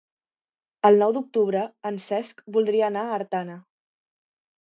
El 0.87 0.95
nou 1.03 1.11
d'octubre 1.17 1.61
en 1.89 1.99
Cesc 2.05 2.41
voldria 2.57 2.87
anar 2.87 3.05
a 3.11 3.19
Artana. 3.19 3.59